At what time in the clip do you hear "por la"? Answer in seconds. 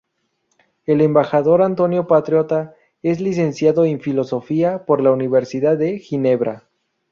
4.87-5.11